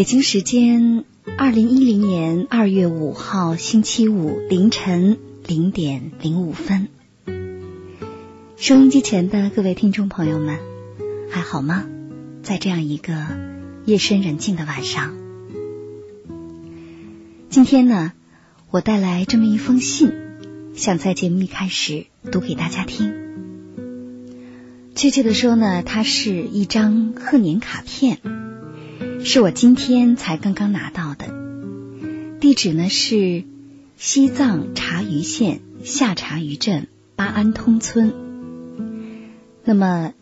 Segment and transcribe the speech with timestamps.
[0.00, 1.04] 北京时间
[1.36, 6.88] 二零一零年二月五号星期五凌晨零点零五分，
[8.56, 10.58] 收音机前的各位听众朋友们，
[11.30, 11.84] 还好吗？
[12.42, 13.12] 在这样一个
[13.84, 15.14] 夜深人静的晚上，
[17.50, 18.14] 今天呢，
[18.70, 20.14] 我带来这么一封信，
[20.74, 23.12] 想在节目一开始读给大家听。
[24.94, 28.39] 确切的说呢，它是一张贺年卡片。
[29.22, 31.26] 是我今天才刚刚拿到的，
[32.40, 33.44] 地址呢是
[33.96, 38.12] 西藏茶余县下茶余镇巴安通村。
[39.62, 40.14] 那么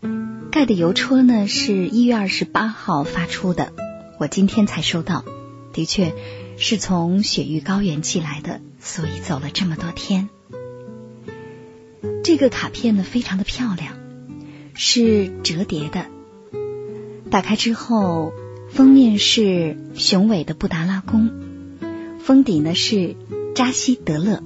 [0.50, 3.72] 盖的邮戳呢是一月二十八号发出的，
[4.18, 5.24] 我今天才收到，
[5.72, 6.12] 的确
[6.58, 10.28] 是从雪域高原寄来的，所以走了这么多天。
[12.24, 13.96] 这个卡片呢非常的漂亮，
[14.74, 16.06] 是折叠的，
[17.30, 18.32] 打开之后。
[18.70, 21.30] 封面是雄伟的布达拉宫，
[22.20, 23.16] 封底呢是
[23.54, 24.42] 扎西德勒。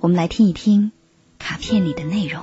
[0.00, 0.92] 我们来听一听
[1.38, 2.42] 卡片里的内容。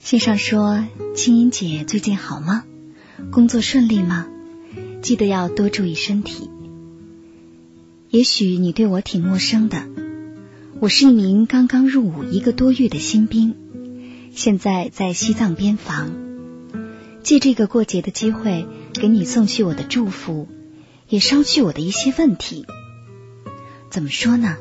[0.00, 0.84] 信上说
[1.14, 2.64] ：“青音姐最近好吗？
[3.30, 4.26] 工作顺利吗？
[5.02, 6.48] 记得要多注意身体。”
[8.16, 9.86] 也许你对我挺陌生的，
[10.80, 13.54] 我是一名刚刚入伍一个多月的新兵，
[14.32, 16.12] 现在在西藏边防。
[17.22, 20.48] 借这个过节的机会，给你送去我的祝福，
[21.10, 22.64] 也捎去我的一些问题。
[23.90, 24.56] 怎么说呢？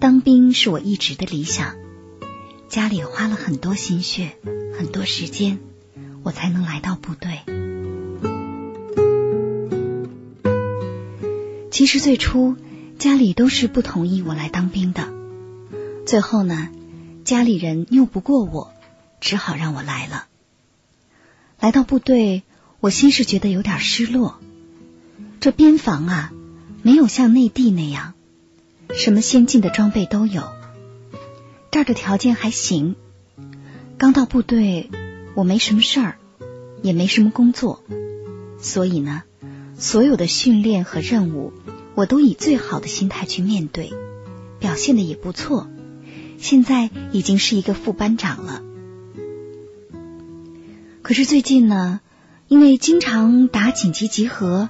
[0.00, 1.76] 当兵是我一直的理想，
[2.68, 4.32] 家里花了很多心血，
[4.76, 5.60] 很多时间，
[6.24, 7.71] 我才能来到部队。
[11.72, 12.54] 其实最初
[12.98, 15.10] 家里都是不同意我来当兵的，
[16.04, 16.68] 最后呢，
[17.24, 18.74] 家里人拗不过我，
[19.22, 20.26] 只好让我来了。
[21.58, 22.42] 来到部队，
[22.80, 24.38] 我先是觉得有点失落。
[25.40, 26.30] 这边防啊，
[26.82, 28.12] 没有像内地那样，
[28.94, 30.42] 什么先进的装备都有。
[31.70, 32.96] 这儿的条件还行。
[33.96, 34.90] 刚到部队，
[35.34, 36.18] 我没什么事儿，
[36.82, 37.82] 也没什么工作，
[38.60, 39.22] 所以呢。
[39.78, 41.52] 所有的训练和任务，
[41.94, 43.92] 我都以最好的心态去面对，
[44.60, 45.68] 表现的也不错。
[46.38, 48.62] 现在已经是一个副班长了。
[51.02, 52.00] 可是最近呢，
[52.48, 54.68] 因为经常打紧急集合，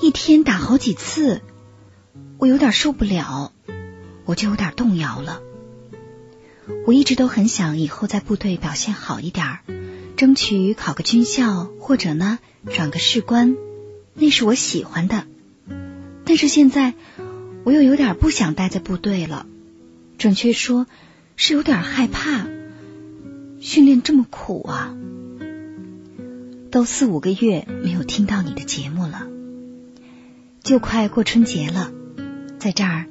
[0.00, 1.40] 一天打好几次，
[2.38, 3.52] 我有点受不了，
[4.24, 5.40] 我就有点动摇了。
[6.86, 9.60] 我一直都很想以后在部队表现好一点，
[10.16, 12.38] 争取考个军校，或者呢
[12.72, 13.56] 转个士官。
[14.18, 15.24] 那是我喜欢的，
[16.24, 16.94] 但是现在
[17.64, 19.46] 我又有点不想待在部队了。
[20.18, 20.86] 准确说，
[21.36, 22.46] 是有点害怕。
[23.60, 24.94] 训练这么苦啊！
[26.70, 29.26] 都四五个月没有听到你的节目了，
[30.62, 31.90] 就快过春节了。
[32.58, 33.06] 在这儿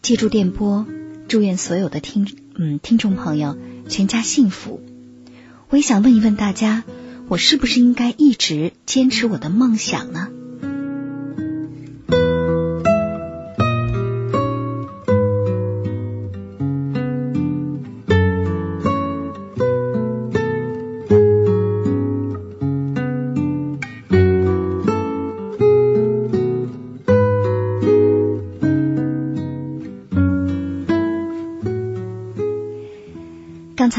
[0.00, 0.86] 借助电波，
[1.28, 3.56] 祝愿所有的听嗯听众朋友
[3.88, 4.80] 全家幸福。
[5.68, 6.84] 我也想问一问大家，
[7.28, 10.30] 我是不是应该一直坚持我的梦想呢？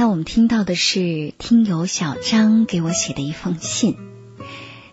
[0.03, 3.95] 才我们听到的是听友小张给我写的一封信，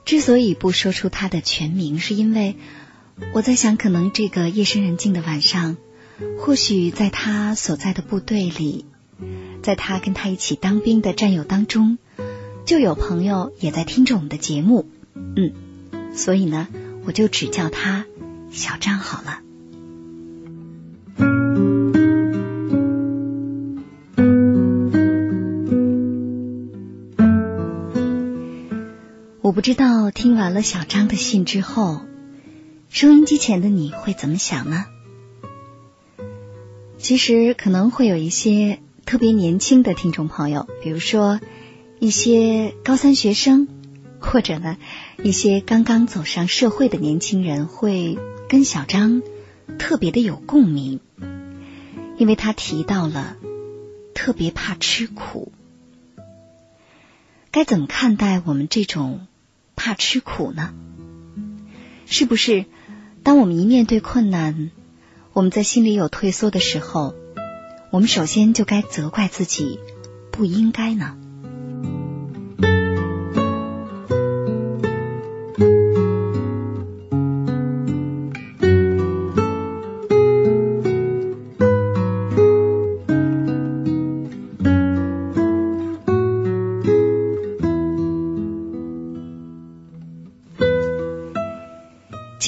[0.05, 2.55] 之所以不说出他的全名，是因为
[3.33, 5.77] 我在想，可能这个夜深人静的晚上，
[6.39, 8.85] 或许在他所在的部队里，
[9.65, 11.99] 在他跟他一起当兵的战友当中，
[12.65, 14.89] 就有朋友也在听着我们的节目。
[15.17, 16.69] 嗯，所以呢，
[17.05, 18.07] 我就只叫他
[18.53, 19.41] 小张好了。
[29.61, 32.01] 不知道听完了小张的信之后，
[32.89, 34.87] 收音机前的你会怎么想呢？
[36.97, 41.41] 其实可能会有一些特别年轻的听众朋友，比如说
[41.99, 43.69] 一些高三学生，
[44.19, 44.79] 或者呢
[45.23, 48.19] 一些刚刚走上社会的年轻人，会
[48.49, 49.21] 跟小张
[49.79, 51.01] 特别的有共鸣，
[52.17, 53.37] 因为他提到了
[54.15, 55.53] 特别怕吃苦，
[57.51, 59.27] 该怎么看待我们这种？
[59.81, 60.75] 怕吃苦呢？
[62.05, 62.67] 是不是
[63.23, 64.71] 当我们一面对困难，
[65.33, 67.15] 我们在心里有退缩的时候，
[67.91, 69.81] 我们首先就该责怪自己
[70.31, 71.17] 不应该呢？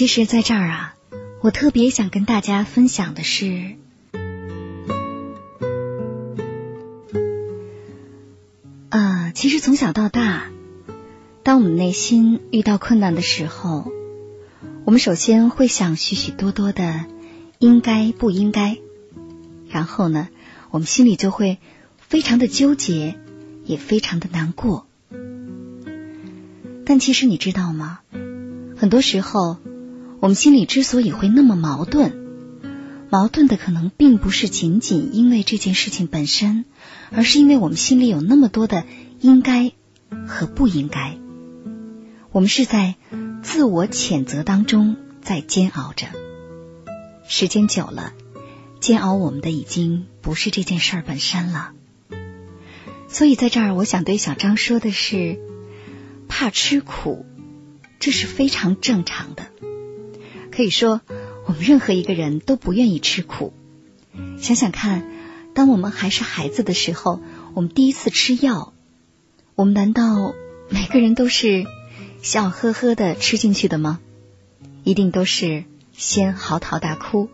[0.02, 0.96] 其实，在这儿啊，
[1.42, 3.76] 我特别想跟大家分享的是，
[8.88, 10.50] 啊，其实从小到大，
[11.44, 13.92] 当我们内心遇到困难的时候，
[14.84, 17.04] 我们首先会想许许多多的
[17.60, 18.78] 应该不应该，
[19.68, 20.28] 然后呢，
[20.72, 21.58] 我们心里就会
[21.96, 23.14] 非常的纠结，
[23.64, 24.84] 也非常的难过。
[26.84, 28.00] 但其实你知道吗？
[28.76, 29.58] 很多时候。
[30.22, 32.12] 我们心里之所以会那么矛盾，
[33.10, 36.64] 矛盾的可能并不是仅仅因为这件事情本身，
[37.10, 38.84] 而是因为我们心里有那么多的
[39.18, 39.72] 应该
[40.28, 41.18] 和不应该。
[42.30, 42.94] 我们是在
[43.42, 46.06] 自我谴责当中在煎熬着，
[47.26, 48.12] 时间久了，
[48.78, 51.72] 煎熬我们的已经不是这件事儿本身了。
[53.08, 55.40] 所以在这儿，我想对小张说的是：
[56.28, 57.26] 怕吃苦，
[57.98, 59.46] 这是非常正常的。
[60.54, 61.00] 可以说，
[61.46, 63.52] 我们任何一个人都不愿意吃苦。
[64.38, 65.08] 想想看，
[65.54, 67.20] 当我们还是孩子的时候，
[67.54, 68.74] 我们第一次吃药，
[69.54, 70.34] 我们难道
[70.68, 71.64] 每个人都是
[72.20, 73.98] 笑呵呵的吃进去的吗？
[74.84, 77.30] 一定都是先嚎啕大哭。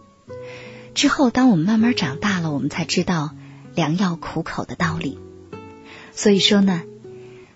[0.95, 3.35] 之后，当我们慢慢长大了，我们才知道
[3.75, 5.19] 良药苦口的道理。
[6.13, 6.83] 所以说呢，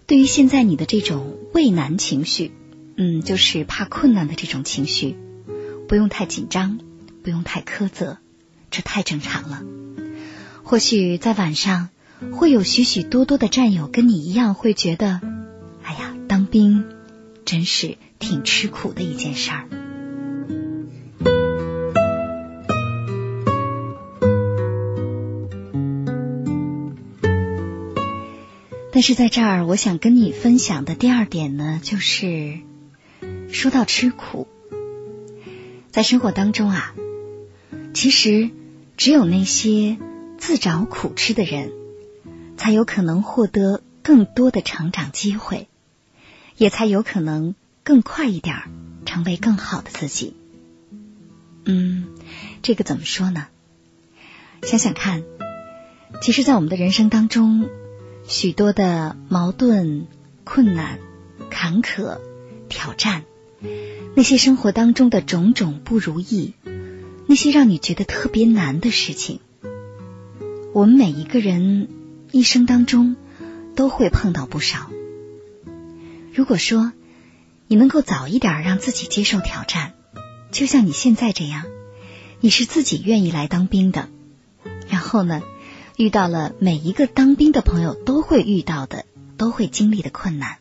[0.07, 2.53] 对于现在你的这种畏难情绪，
[2.97, 5.17] 嗯，就是怕困难的这种情绪。
[5.93, 6.81] 不用太紧张，
[7.23, 8.17] 不用太苛责，
[8.71, 9.63] 这太正常了。
[10.63, 11.91] 或许在晚上，
[12.33, 15.21] 会有许许多多的战友跟你一样，会觉得，
[15.83, 16.87] 哎呀，当兵
[17.45, 19.69] 真是挺吃苦的一件事儿。
[28.93, 32.61] 但是在这儿，我想跟你分享的第二点呢，就是
[33.51, 34.49] 说到吃苦。
[35.93, 36.95] 在生活当中啊，
[37.93, 38.49] 其实
[38.97, 39.99] 只有那些
[40.39, 41.71] 自找苦吃的人，
[42.57, 45.69] 才有可能获得更多的成长机会，
[46.57, 48.57] 也才有可能更快一点
[49.05, 50.35] 成为更好的自己。
[51.67, 52.07] 嗯，
[52.63, 53.49] 这个怎么说呢？
[54.63, 55.23] 想想看，
[56.23, 57.69] 其实，在我们的人生当中，
[58.27, 60.07] 许多的矛盾、
[60.45, 60.99] 困难、
[61.51, 62.19] 坎坷、
[62.71, 63.25] 挑战。
[64.15, 66.55] 那些生活当中的种种不如意，
[67.27, 69.41] 那些让你觉得特别难的事情，
[70.75, 71.89] 我们每一个人
[72.31, 73.17] 一生当中
[73.75, 74.91] 都会碰到不少。
[76.35, 76.93] 如果说
[77.69, 79.95] 你能够早一点让自己接受挑战，
[80.51, 81.65] 就像你现在这样，
[82.41, 84.09] 你是自己愿意来当兵的，
[84.89, 85.43] 然后呢，
[85.97, 89.07] 遇到了每一个当兵的朋友都会遇到的、
[89.39, 90.59] 都会经历的困难，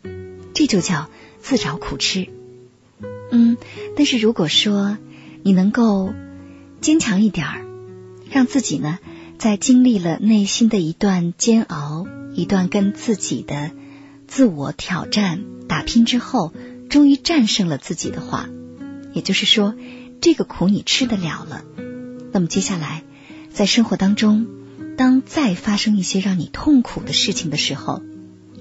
[0.53, 1.09] 这就叫
[1.41, 2.29] 自找苦吃。
[3.31, 3.57] 嗯，
[3.95, 4.97] 但是如果说
[5.43, 6.13] 你能够
[6.81, 7.65] 坚强一点儿，
[8.29, 8.99] 让自己呢
[9.37, 13.71] 在经历了内心的一段煎熬、一段跟自己的
[14.27, 16.53] 自我挑战打拼之后，
[16.89, 18.49] 终于战胜了自己的话，
[19.13, 19.75] 也就是说
[20.19, 21.63] 这个苦你吃得了了，
[22.33, 23.03] 那么接下来
[23.51, 24.45] 在生活当中，
[24.97, 28.01] 当再发生一些让你痛苦的事情的时候，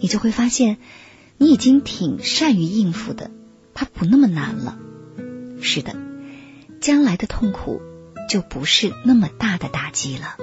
[0.00, 0.78] 你就会发现
[1.38, 3.30] 你已经挺善于应付的。
[3.80, 4.78] 它不那么难了。
[5.62, 5.96] 是的，
[6.82, 7.80] 将来的痛苦
[8.28, 10.36] 就不是那么大的打击了。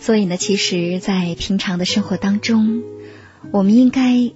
[0.00, 2.82] 所以呢，其实，在平常的生活当中，
[3.52, 4.32] 我们应该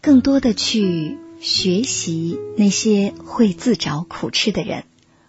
[0.00, 4.82] 更多的去学习那些会自找苦吃的人，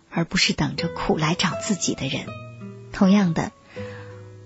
[0.10, 2.26] 而不是等着苦来找自己的人。
[2.94, 3.52] 同样的，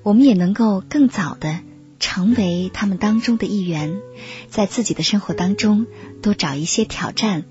[0.02, 1.60] 我们也能够更早的
[2.00, 4.02] 成为他们当中的一员，
[4.50, 5.86] 在自己的生活当中
[6.24, 7.44] 多找一些挑战，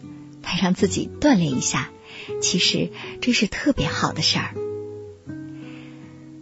[0.42, 1.90] 来让自己锻炼一下。
[2.42, 4.54] 其实这是特别好的事儿。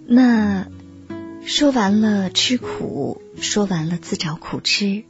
[0.06, 0.68] 那。
[1.46, 5.04] 说完了吃苦，说完了自找苦吃，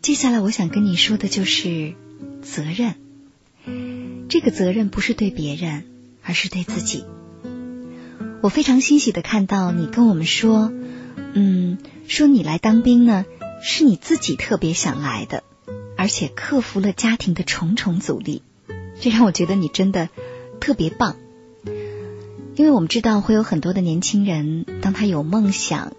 [0.00, 1.92] 接下来我想跟你说的就是
[2.40, 2.94] 责任。
[4.30, 5.84] 这个责任不是对别人，
[6.22, 7.04] 而是对自己。
[8.46, 10.72] 我非常欣喜的看到你跟我们说，
[11.32, 13.24] 嗯，说你来当兵呢，
[13.60, 15.42] 是你自己特别想来的，
[15.96, 18.42] 而且克服了家庭的重重阻力，
[19.00, 20.10] 这让我觉得你真的
[20.60, 21.16] 特别棒。
[22.54, 25.94] 因为我们知道会有很多的年轻人，当他有梦想、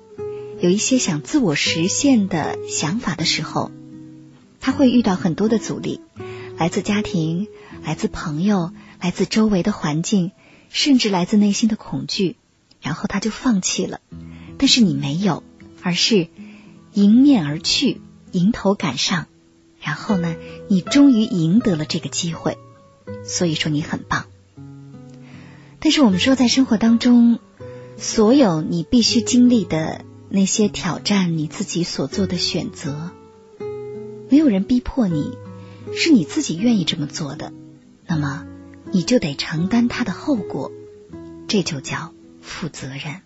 [0.61, 3.71] 有一些想自我实现的想法的时候，
[4.61, 5.99] 他会遇到很多的阻力，
[6.57, 7.49] 来自家庭、
[7.83, 10.31] 来自朋友、来自周围的环境，
[10.69, 12.35] 甚至来自内心的恐惧，
[12.81, 14.01] 然后他就放弃了。
[14.57, 15.43] 但是你没有，
[15.81, 16.27] 而是
[16.93, 19.27] 迎面而去，迎头赶上，
[19.81, 20.35] 然后呢，
[20.67, 22.57] 你终于赢得了这个机会。
[23.23, 24.25] 所以说你很棒。
[25.79, 27.39] 但是我们说，在生活当中，
[27.97, 33.11] 所有你必须经历的那些挑战，你自己所做的选择，
[34.29, 35.37] 没有人逼迫你，
[35.95, 37.53] 是你自己愿意这么做的，
[38.05, 38.45] 那么
[38.91, 40.71] 你就得承担它的后果，
[41.47, 43.21] 这就叫负责任。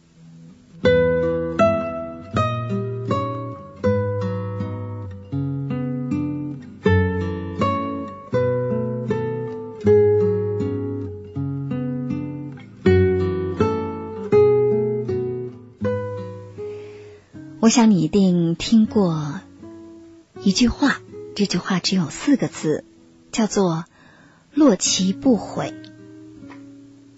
[17.60, 19.40] 我想你一定听过
[20.44, 21.00] 一句话，
[21.36, 22.84] 这句话只有四个字，
[23.32, 23.86] 叫做
[24.62, 25.74] “落棋不悔”。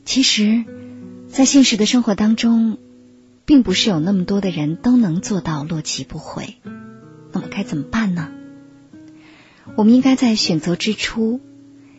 [0.05, 0.63] 其实，
[1.27, 2.77] 在现实的生活当中，
[3.43, 6.55] 并不是有那么多的人都能做到落棋不悔。
[7.33, 8.31] 那么该怎么办呢？
[9.75, 11.41] 我们应该在选择之初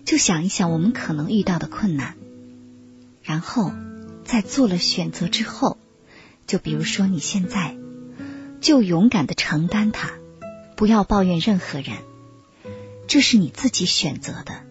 [0.07, 2.15] 就想一想我们可能遇到的困难，
[3.23, 3.71] 然后
[4.25, 5.77] 在做了选择之后，
[6.47, 7.77] 就比如说你现在。
[8.63, 10.13] 就勇敢的承担它，
[10.75, 11.99] 不要抱怨任何人，
[13.07, 14.64] 这是你自己选择的。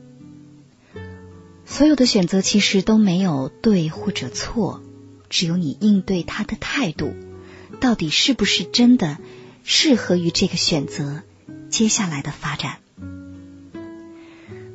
[1.74, 4.84] 所有的选择其实都没有对或者错，
[5.28, 7.16] 只有你应对它的态度，
[7.80, 9.18] 到底是不是真的
[9.64, 11.24] 适合于这个选择
[11.72, 12.78] 接下来的发展。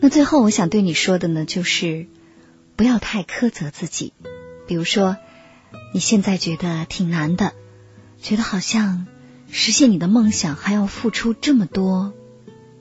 [0.00, 2.09] 那最后我想对你说的呢，就是
[2.75, 4.12] 不要太苛责自己。
[4.67, 5.17] 比如说，
[5.95, 7.52] 你现在觉得挺难的。
[8.21, 9.07] 觉得好像
[9.52, 12.12] 实现你的梦想还要付出这么多，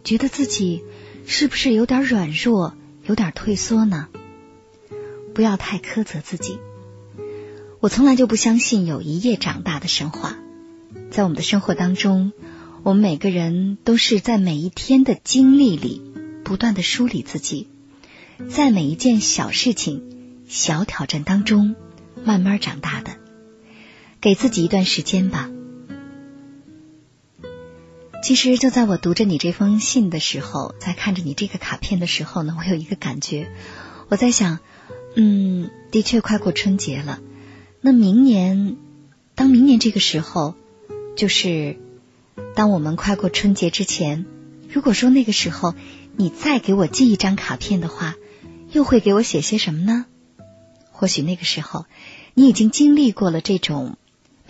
[0.04, 0.84] 觉得自己
[1.28, 2.76] 是不是有点软弱，
[3.08, 4.10] 有点退缩呢？
[5.34, 6.60] 不要太苛责自己。
[7.80, 10.36] 我从来就不相信有一夜长大的神话。
[11.10, 12.34] 在我们的生活当中，
[12.84, 16.02] 我们每个人都是在每一天的经历里
[16.44, 17.70] 不断的梳理自己，
[18.50, 21.76] 在每一件小事情、小挑战当中
[22.26, 23.12] 慢慢长大的。
[24.20, 25.50] 给自己一段时间吧。
[28.28, 33.50] 其实就在我读着你这封信的时候，在看着你这个卡片的时候呢，我有一个感觉，
[34.10, 34.60] 我在想，
[35.16, 37.22] 嗯，的确快过春节了。
[37.80, 38.76] 那明年，
[39.34, 40.56] 当明年这个时候，
[41.16, 41.80] 就是
[42.54, 44.26] 当我们快过春节之前，
[44.68, 45.74] 如果说那个时候
[46.18, 48.16] 你再给我寄一张卡片的话，
[48.74, 50.06] 又会给我写些什么呢？
[50.92, 51.86] 或许那个时候
[52.34, 53.96] 你已经经历过了这种。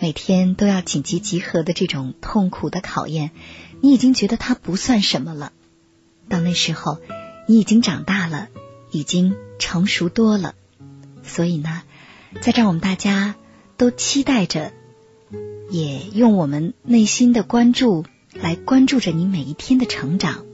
[0.00, 3.32] 每天都要紧急集合的这种痛苦的考验，
[3.80, 5.52] 你已经觉得它不算什么了。
[6.28, 6.98] 到那时候，
[7.46, 8.48] 你已经长大了，
[8.90, 10.54] 已经成熟多了。
[11.22, 11.82] 所以呢，
[12.40, 13.36] 在这儿我们大家
[13.76, 14.72] 都期待着，
[15.70, 20.44] 也用我们内心的关注来关注着你每一天的成长，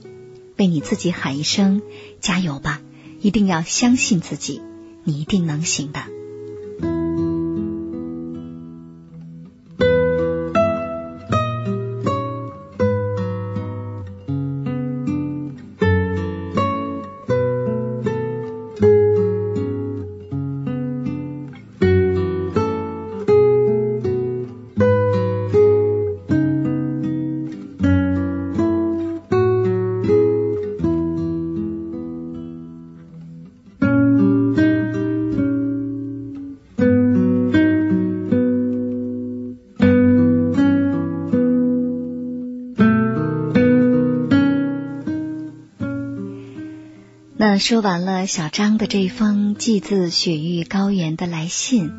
[0.57, 1.81] 为你自己喊一声
[2.21, 2.81] 加油吧！
[3.21, 4.61] 一定要相信自己，
[5.03, 6.01] 你一定能行的。
[47.47, 51.91] 么说完了小张的这封寄自雪域高原的来信，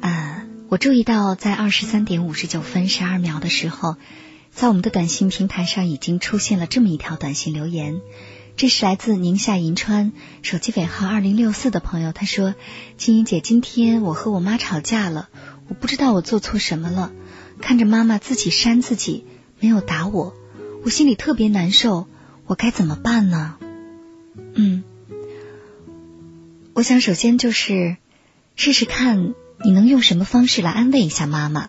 [0.00, 3.96] 啊，我注意到在二十三点五十九分十二秒的时候，
[4.50, 8.00] 在我们的短信平台上已经出现了这么一条短信留言。
[8.56, 12.54] 这是来自宁夏银川手机尾号二零六四的朋友，他说
[12.96, 15.28] ：“青音姐，今天我和我妈吵架了，
[15.68, 17.12] 我不知道我做错什么了，
[17.60, 19.26] 看着妈妈自己扇自己，
[19.60, 20.32] 没有打我，
[20.84, 22.06] 我心里特别难受，
[22.46, 23.56] 我该怎么办呢？”
[24.60, 24.82] 嗯，
[26.74, 27.96] 我想首先就是
[28.56, 29.34] 试试看
[29.64, 31.68] 你能用什么方式来安慰一下妈妈，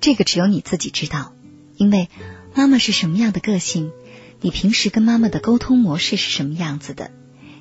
[0.00, 1.34] 这个只有你自己知道，
[1.76, 2.08] 因为
[2.54, 3.92] 妈妈是什么样的个性。
[4.40, 7.10] 你平时跟妈妈的沟通模式是什么样子的？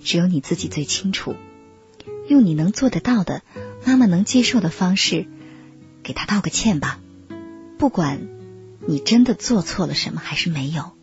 [0.01, 1.35] 只有你自己最清楚。
[2.29, 3.41] 用你能做得到的、
[3.85, 5.27] 妈妈能接受的方式，
[6.03, 7.01] 给她道个歉吧。
[7.77, 8.29] 不管
[8.87, 10.93] 你真的做错了什么还是没有，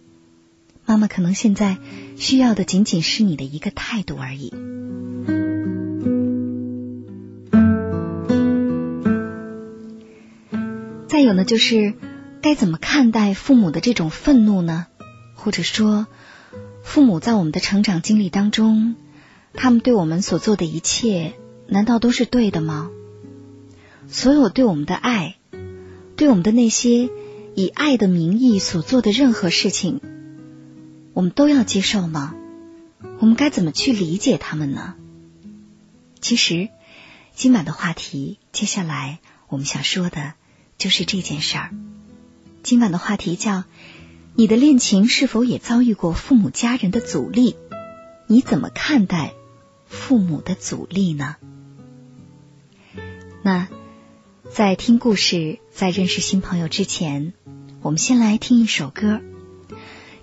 [0.88, 1.76] 妈妈可能现在
[2.16, 4.54] 需要的仅仅是你的一个态度而已。
[11.08, 11.92] 再有呢，就是
[12.40, 14.86] 该怎么看待父母的这种愤怒呢？
[15.34, 16.06] 或者说，
[16.82, 18.96] 父母在我们的成长经历当中，
[19.52, 21.34] 他们对我们所做的一切，
[21.66, 22.88] 难道都是对的吗？
[24.06, 25.36] 所有对我们的爱，
[26.16, 27.10] 对我们的那些
[27.54, 30.00] 以爱的名义所做的任何事情，
[31.18, 32.32] 我们都要接受吗？
[33.18, 34.94] 我们该怎么去理解他们呢？
[36.20, 36.68] 其实，
[37.34, 40.34] 今晚的话题，接下来我们想说的
[40.76, 41.74] 就是这件事儿。
[42.62, 43.64] 今晚的话题叫。
[44.36, 47.56] 你的恋情是否也遭遇过父母家人的阻力？
[48.28, 49.34] 你怎么看待
[49.88, 51.34] 父母的阻力呢？
[53.42, 53.66] 那
[54.48, 57.32] 在听故事、在认识新朋友之前，
[57.82, 59.20] 我们先来听一首歌。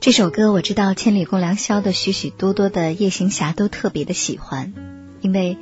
[0.06, 4.72] 这首歌我知道，千里共良宵的许许多多的夜行侠都特别的喜欢，
[5.20, 5.58] 因为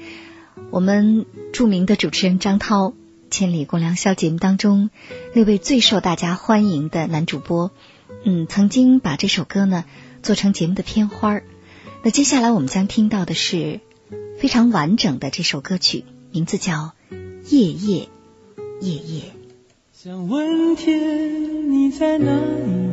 [0.70, 2.90] 我们著名的主持人张涛，
[3.32, 4.90] 《千里共良宵》节目当中
[5.34, 7.72] 那位最受大家欢迎的男主播。
[8.26, 9.86] 嗯，曾经把这首歌呢
[10.22, 11.40] 做成节目的片花。
[12.04, 13.80] 那接下来我们将听到的是
[14.42, 16.04] 非常完整的这首歌曲，
[16.34, 16.92] 名字叫
[17.48, 18.10] 《夜夜
[18.82, 19.22] 夜夜》。
[19.94, 22.93] 想问天你在哪里？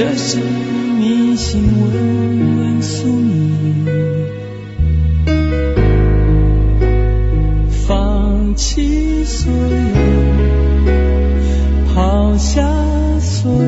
[0.00, 0.38] 这是
[0.98, 1.92] 迷信问
[2.56, 3.50] 问宿命。
[8.56, 9.58] 弃所有，
[11.94, 12.66] 抛下
[13.20, 13.60] 所有，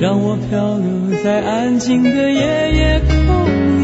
[0.00, 0.86] 让我漂流
[1.22, 3.46] 在安静的夜夜空
[3.78, 3.82] 里。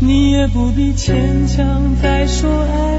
[0.00, 2.98] 你也不必牵强再说爱，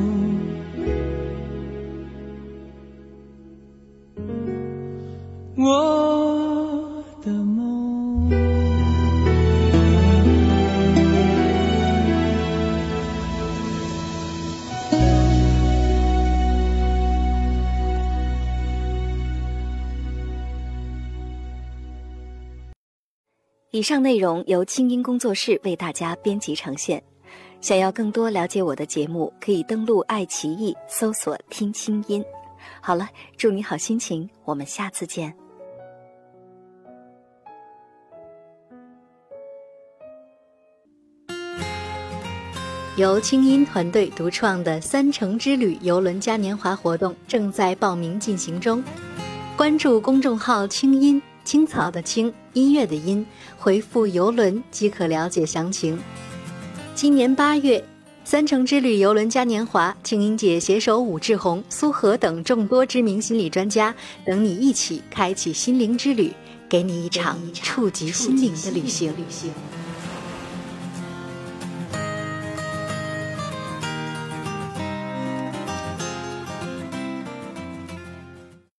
[23.81, 27.01] 以上内容由清音工作室为大家编辑呈现。
[27.61, 32.23] 想要更多了解我的节目，可以登录爱奇艺搜索“听清音”。
[32.79, 35.33] 好了，祝你好心情，我们下次见。
[42.97, 48.83] 由清音团队独创的“三城之旅”游轮嘉年华活动正在报名进行中，
[49.57, 53.25] 关注公众号“清音青草”的“青”音乐的“音”，
[53.57, 55.99] 回复“游轮”即可了解详情。
[56.93, 57.83] 今年八月，
[58.23, 63.93] 三城之旅游轮嘉年华，静音姐携手武志红、苏荷等众多知名心理专家，
[64.25, 66.31] 等你一起开启心灵之旅，
[66.69, 69.11] 给你一场触及心灵的旅行。